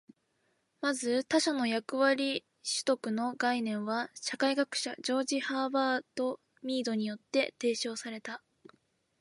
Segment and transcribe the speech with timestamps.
[0.81, 8.41] まず、「他者の役割取得」の概念は社会学者ジョージ・ハーバート・ミードによって提唱された。